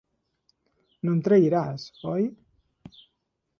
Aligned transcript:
No 1.09 1.13
em 1.17 1.19
trairàs, 1.27 1.87
oi? 2.15 2.27